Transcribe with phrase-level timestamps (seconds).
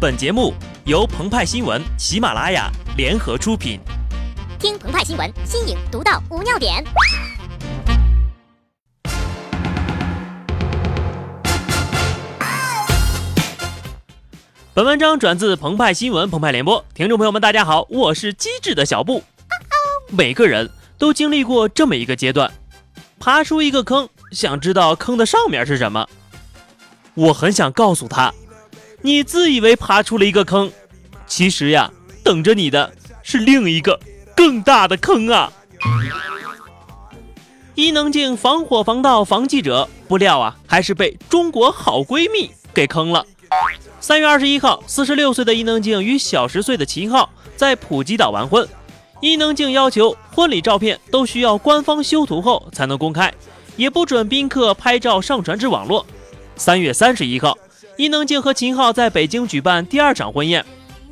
[0.00, 0.54] 本节目
[0.86, 3.78] 由澎湃新闻、喜马拉雅联合出品。
[4.58, 6.82] 听澎湃新闻，新颖独到，无尿点。
[14.72, 19.22] 本文章转自澎湃新闻、澎湃联播，听众朋友们，大家好，我是机智的小布。
[20.08, 22.50] 每个人都经历过这么一个阶段，
[23.18, 26.08] 爬出一个坑，想知道坑的上面是什么。
[27.12, 28.32] 我很想告诉他。
[29.02, 30.70] 你自以为爬出了一个坑，
[31.26, 31.90] 其实呀，
[32.22, 33.98] 等着你的是另一个
[34.36, 35.50] 更大的坑啊！
[37.74, 43.24] 伊能静防火防盗防记者，不料啊，还是被中国好闺蜜给坑了。
[44.00, 48.68] 三月二十一号，四十六岁的伊能静与小十岁的秦昊在普吉岛完婚。
[49.22, 53.32] 伊能静要求婚礼照片都需要官方修图后才能公开，
[53.76, 56.04] 也不准宾客拍照上传至网络。
[56.56, 57.56] 三月三十一号。
[58.00, 60.64] 伊能静和秦昊在北京举办第二场婚宴，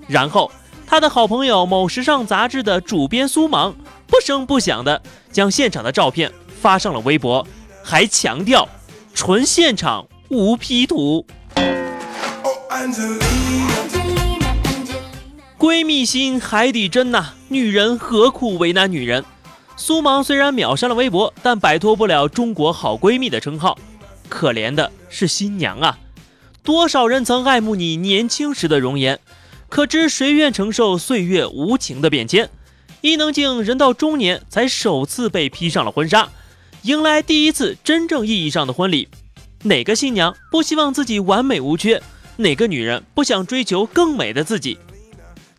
[0.06, 0.51] 然后
[0.87, 3.76] 他的好朋友某时尚杂志的主编苏芒
[4.07, 7.46] 不声不响的将现场的照片发上了微博，
[7.85, 8.66] 还强调
[9.12, 11.27] 纯现场无 P 图。
[15.59, 19.23] 闺蜜心海底针呐，女人何苦为难女人？
[19.77, 23.77] 苏芒虽然秒删了微博，但摆脱不了中国好闺蜜的称号。
[24.30, 25.99] 可怜的是新娘啊！
[26.69, 29.19] 多少人曾爱慕你年轻时的容颜，
[29.71, 32.51] 可知谁愿承受岁月无情的变迁？
[33.01, 36.29] 伊能静人到中年才首次被披上了婚纱，
[36.83, 39.09] 迎来第一次真正意义上的婚礼。
[39.63, 42.02] 哪个新娘不希望自己完美无缺？
[42.37, 44.77] 哪个女人不想追求更美的自己？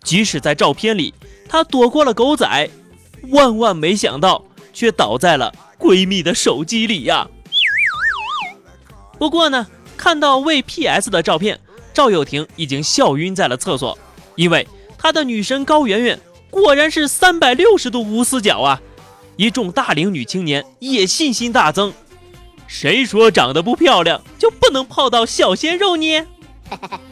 [0.04, 1.12] 即使在照片里，
[1.48, 2.70] 她躲过了狗仔，
[3.32, 7.28] 万万没想到，却倒在了闺蜜的手机里呀。
[9.18, 9.66] 不过呢。
[10.00, 11.59] 看到未 PS 的照片，
[11.94, 14.00] 赵又廷已经笑晕在了厕所，
[14.36, 14.66] 因为
[14.97, 16.17] 他的女神高圆圆
[16.50, 18.81] 果然是三百六十度无死角啊！
[19.36, 21.91] 一众大龄女青年也信心大增。
[22.66, 26.25] 谁说长得不漂亮就不能泡到小鲜肉呢？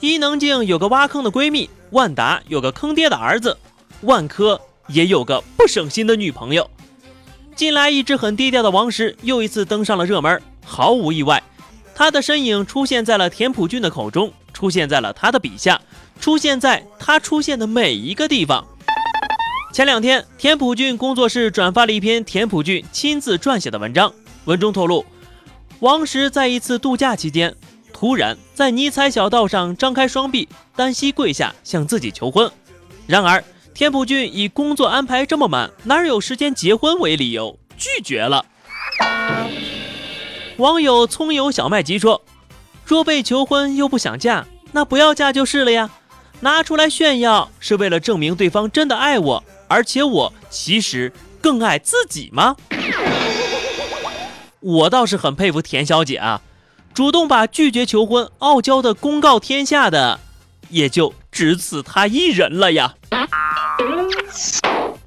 [0.00, 3.56] 伊能静有个挖坑的闺蜜，万达有个坑爹的儿子，
[4.02, 6.70] 万科也有个不省心的女朋友。
[7.60, 11.42] 近来一直很低调的王石又一次登上了热门，毫无意外，
[11.94, 15.78] 他的身影出现在了田朴珺的口中，出现在了他的笔下，
[16.18, 18.66] 出现在他出现的每一个地方。
[19.74, 24.10] 前两天，田朴珺工作室转发了一篇田朴珺亲自撰写的文章，
[24.46, 25.04] 文中透露，
[25.80, 27.54] 王石在一次度假期间，
[27.92, 32.50] 突然在尼采小道上张开双臂，单膝跪下向自己求婚，
[33.06, 33.44] 然而。
[33.74, 38.44] 田朴珺以工作安排这么满，哪有时间结婚为理由拒绝了。
[40.58, 42.22] 网友葱油小麦吉说
[42.84, 45.90] ：“若被求婚又不想嫁，那不要嫁就是了呀！
[46.40, 52.56] 拿出来炫耀是为了证明对方真的爱我，而且我其实更爱自己吗？”
[54.60, 56.42] 我倒是很佩服田小姐啊，
[56.92, 60.20] 主动把拒绝求婚傲娇的公告天下的，
[60.68, 62.94] 也就只此她一人了呀。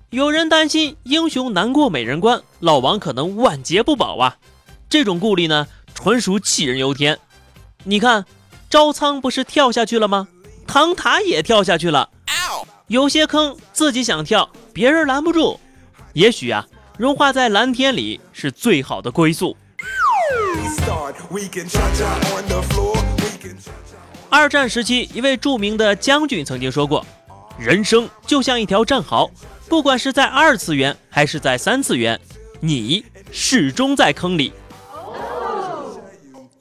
[0.09, 4.37] 有人担心英雄难过美人关，老王可能晚节不保啊！
[4.87, 7.17] 这种顾虑呢，纯属杞人忧天。
[7.83, 8.25] 你看，
[8.69, 10.27] 招仓不是跳下去了吗？
[10.67, 12.09] 唐塔也跳下去了。
[12.87, 15.59] 有些坑自己想跳，别人拦不住。
[16.13, 19.57] 也许啊，融化在蓝天里是最好的归宿。
[24.29, 27.03] 二战时期，一位著名的将军曾经说过。
[27.57, 29.29] 人生就像一条战壕，
[29.69, 32.19] 不管是在二次元还是在三次元，
[32.59, 34.51] 你始终在坑里。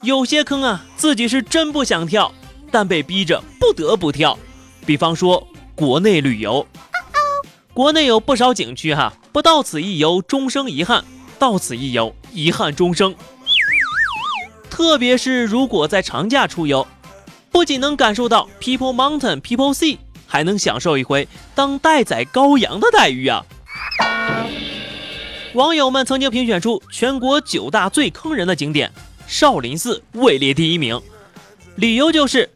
[0.01, 2.31] 有些坑啊，自己是真不想跳，
[2.71, 4.37] 但被逼着不得不跳。
[4.85, 6.65] 比方说国内旅游，
[7.73, 11.03] 国内有不少景区哈，不到此一游终生遗憾，
[11.39, 13.15] 到此一游遗憾终生。
[14.69, 16.85] 特别是如果在长假出游，
[17.51, 19.97] 不仅能感受到 People Mountain People Sea。
[20.33, 23.45] 还能享受一回当待宰羔羊的待遇啊！
[25.53, 28.91] 网友们曾经评选出全国九大最坑人的景点，
[29.27, 30.99] 少林寺位列第一名。
[31.75, 32.49] 理由就是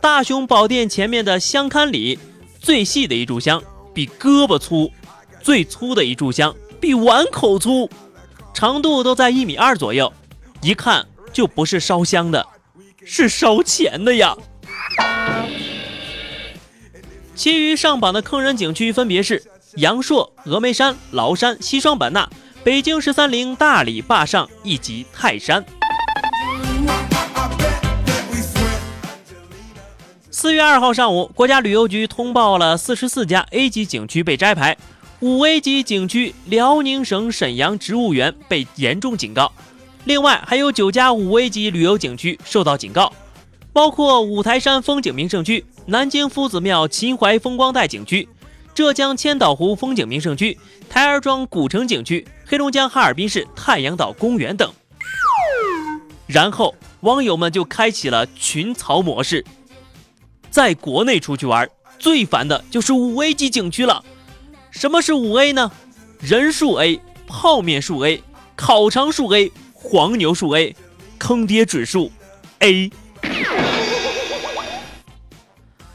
[0.00, 2.18] 大雄宝殿前面的香龛里，
[2.62, 4.90] 最细的一炷香比胳膊粗，
[5.42, 7.90] 最粗的一炷香比碗口粗，
[8.54, 10.10] 长度都在一米二左右，
[10.62, 12.46] 一看就不是烧香的，
[13.04, 14.34] 是烧钱的呀！
[17.38, 19.40] 其余上榜的坑人景区分别是
[19.76, 22.28] 阳朔峨眉山崂山西双版纳
[22.64, 25.64] 北京十三陵大理坝上以及泰山。
[30.32, 34.76] 四月二号上午国家旅游局通报了四十四家 a 级景区被摘牌
[35.20, 39.52] 五 a 级景区辽宁省沈阳植物园被严重警告。
[40.02, 43.12] 另外还有九家五 a 级旅游景区受到警告
[43.72, 48.28] 包括五台山风景名胜区南京夫子庙秦淮风光带景区、
[48.74, 54.70] 浙江千岛湖风景名胜区、台儿庄古城景区、黑龙江哈尔滨市太阳岛公园等。
[56.26, 59.42] 然后网友们就开启了群嘲模式。
[60.50, 61.66] 在国内出去玩，
[61.98, 64.04] 最烦的就是五 A 级景区了。
[64.70, 65.72] 什么是五 A 呢？
[66.20, 68.22] 人数 A，泡面数 A，
[68.54, 70.76] 烤肠数 A，黄牛数 A，
[71.16, 72.12] 坑爹指数
[72.58, 72.90] A。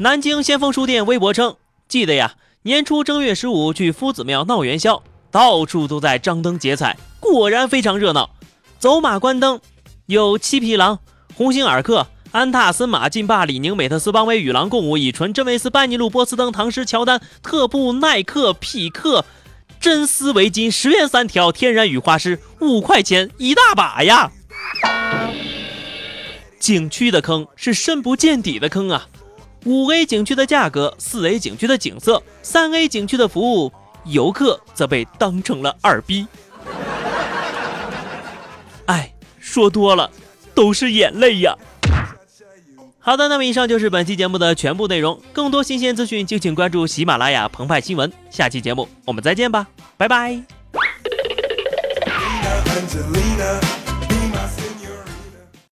[0.04, 1.56] 南京先锋书店微博称，
[1.88, 2.34] 记得呀，
[2.64, 5.02] 年初正月十五去夫子庙闹元宵，
[5.32, 8.32] 到处都在张灯结彩，果然非常热闹。
[8.80, 9.62] 走马观灯，
[10.08, 11.00] 有七匹狼、
[11.36, 12.06] 鸿星尔克。
[12.34, 19.24] 安踏、森马、劲霸、李宁、美特斯邦威、与狼共舞、乙醇、真维斯、班尼路、波司登、唐诗、乔丹、特步、耐克、匹克、
[19.80, 24.34] 真丝围巾，十元三条，天然羽花师，五块钱一大把呀！
[26.60, 29.08] 景区的坑是深不见底的坑啊！
[29.66, 33.72] 五 A 景区的价格，四 A 景区的景色，三 A 景区的服务，
[34.06, 36.28] 游客则被当成了二逼。
[38.88, 40.10] 哎，说多了
[40.54, 41.56] 都是眼泪呀！
[43.00, 45.20] 好的，那么以上就是本期节目的全部内容。
[45.34, 48.12] 更多新鲜资讯，敬请关注喜马拉雅澎湃新闻。
[48.30, 49.68] 下期节目我们再见吧，
[49.98, 50.42] 拜拜。